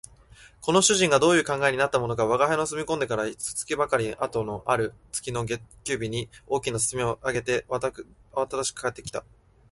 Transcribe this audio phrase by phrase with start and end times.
[0.61, 9.23] この主人がどういう考えになったものか吾輩の住み込んでから一月ばかり後のある月の月給日に、大きな包みを提げてあわただしく帰って来た